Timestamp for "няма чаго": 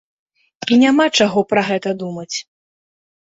0.83-1.43